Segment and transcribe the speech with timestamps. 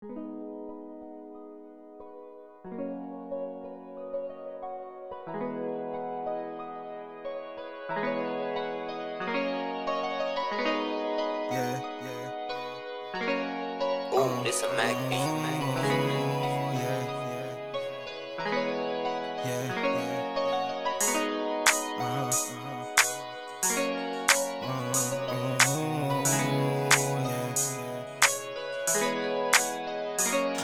[0.00, 0.10] Yeah,
[12.04, 12.30] yeah.
[14.14, 15.10] Ooh, this a Mac um,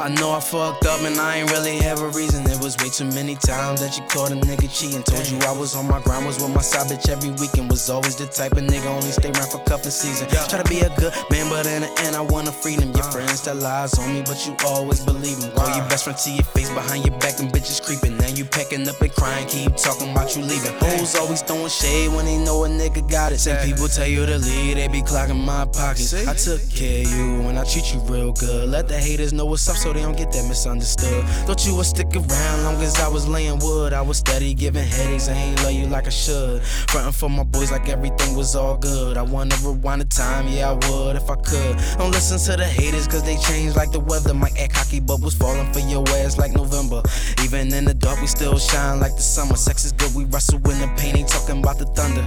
[0.00, 2.49] I know I fucked up and I ain't really have a reason.
[2.70, 5.02] Was way too many times that you caught a nigga cheating.
[5.02, 7.68] Told you I was on my grind, was with my side bitch every weekend.
[7.68, 10.28] Was always the type of nigga only stay around for cuffing season.
[10.46, 12.94] Try to be a good man, but in the end I wanna freedom.
[12.94, 13.10] Your uh.
[13.10, 15.50] friends tell lies on me, but you always believe them.
[15.58, 15.88] Call your uh.
[15.88, 18.16] best friend to your face behind your back and bitches creeping.
[18.18, 20.70] Now you packing up and crying, keep talking about you leaving.
[20.78, 23.38] Hoes always throwing shade when they know a nigga got it.
[23.42, 26.14] Same people tell you to leave, they be clogging my pockets.
[26.14, 28.68] I took care of you and I treat you real good.
[28.70, 31.26] Let the haters know what's up so they don't get that misunderstood.
[31.50, 33.92] Thought you would stick around long as I was laying wood.
[33.92, 36.62] I was steady giving headaches, I ain't love you like I should.
[36.62, 39.16] Frontin' for my boys like everything was all good.
[39.16, 41.76] I wanna rewind the time, yeah, I would if I could.
[41.98, 44.34] Don't listen to the haters, cause they change like the weather.
[44.34, 47.02] Might act cocky, but was falling for your ass like November.
[47.44, 49.56] Even in the dark, we still shine like the summer.
[49.56, 52.26] Sex is good, we wrestle in the pain, ain't talking about the thunder.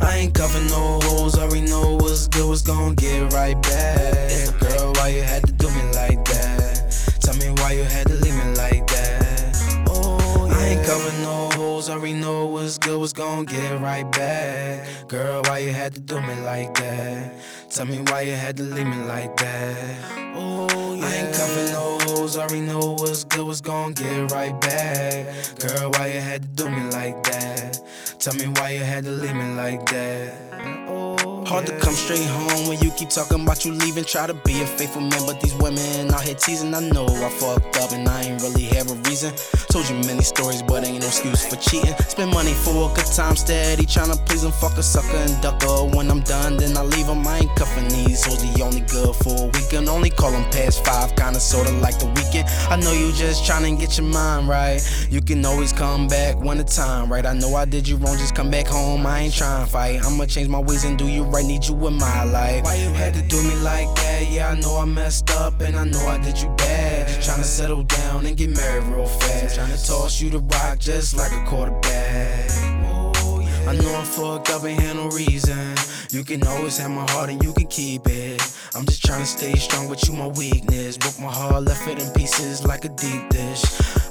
[0.00, 4.60] I ain't covering no holes, I already know what's good, what's gon' get right back.
[4.60, 7.18] Girl, why you had to do me like that?
[7.20, 8.87] Tell me why you had to leave me like that.
[10.88, 14.88] I covering no holes, already know what's good, what's gon' get right back.
[15.06, 17.34] Girl, why you had to do me like that?
[17.68, 19.96] Tell me why you had to leave me like that.
[20.34, 21.04] Oh, yeah.
[21.04, 25.26] I ain't covering no holes, already know what's good, what's gon' get right back.
[25.60, 27.82] Girl, why you had to do me like that?
[28.18, 30.32] Tell me why you had to leave me like that.
[30.88, 30.97] Oh,
[31.48, 34.04] Hard to come straight home when you keep talking about you leaving.
[34.04, 36.74] Try to be a faithful man, but these women out here teasing.
[36.74, 39.32] I know I fucked up and I ain't really have a reason.
[39.72, 41.96] Told you many stories, but ain't no excuse for cheating.
[42.04, 44.52] Spend money for a good time, steady tryna please them.
[44.52, 45.88] Fuck a sucker and ducker.
[45.96, 47.26] When I'm done, then I leave them.
[47.26, 49.88] I ain't cuffing these hoes, the only good for a weekend.
[49.88, 52.46] Only call them past five, kinda sorta like the weekend.
[52.68, 54.82] I know you just tryna get your mind right.
[55.08, 57.24] You can always come back when the time right.
[57.24, 59.06] I know I did you wrong, just come back home.
[59.06, 60.04] I ain't tryna fight.
[60.04, 61.37] I'ma change my ways and do you right.
[61.38, 62.64] I need you in my life.
[62.64, 64.28] Why you had to do me like that?
[64.28, 67.06] Yeah, I know I messed up and I know I did you bad.
[67.22, 69.56] Tryna settle down and get married real fast.
[69.56, 72.77] Tryna toss you the rock just like a quarterback.
[73.68, 75.76] I know I fucked up, ain't had no reason.
[76.10, 78.40] You can always have my heart and you can keep it.
[78.74, 80.96] I'm just trying to stay strong, but you my weakness.
[80.96, 83.62] Broke my heart, left it in pieces like a deep dish.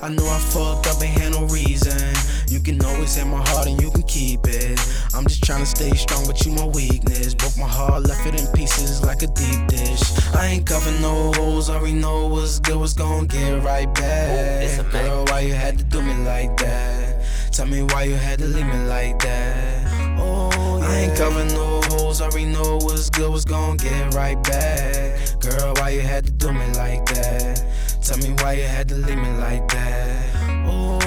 [0.03, 2.13] I know I fucked up, ain't had no reason.
[2.49, 4.79] You can always have my heart and you can keep it.
[5.15, 7.33] I'm just trying to stay strong, but you my weakness.
[7.33, 10.03] Broke my heart, left it in pieces like a deep dish.
[10.35, 14.83] I ain't covering no holes, already know what's good, what's gon' get right it's a
[14.83, 14.91] back.
[14.91, 16.96] Girl, why you had to do me like that?
[17.51, 19.87] Tell me why you had to leave me like that.
[20.19, 20.87] Oh, yeah.
[20.87, 25.39] I ain't covering no holes, already know what's good, what's gon' get right back.
[25.39, 27.63] Girl, why you had to do me like that?
[28.01, 30.65] Tell me why you had to leave me like that.
[30.67, 30.99] Oh,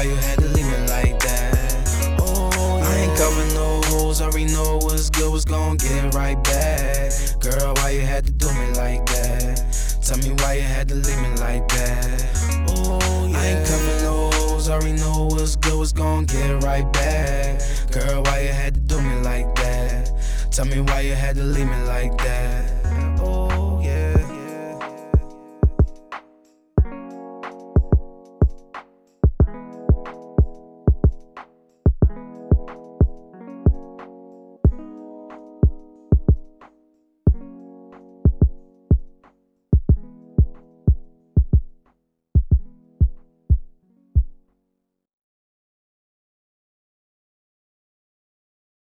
[0.00, 2.16] why you had to leave me like that.
[2.20, 7.12] Oh, I ain't covering no holes, already know what's good, what's gon' get right back.
[7.38, 9.60] Girl, why you had to do me like that?
[10.02, 12.24] Tell me why you had to leave me like that.
[12.70, 13.40] Oh, yeah.
[13.40, 17.60] I ain't covering no holes, already know what's good, what's gon' get right back.
[17.92, 20.12] Girl, why you had to do me like that?
[20.50, 22.79] Tell me why you had to leave me like that.